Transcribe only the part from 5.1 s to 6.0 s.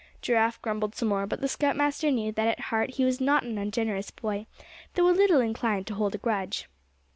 little inclined to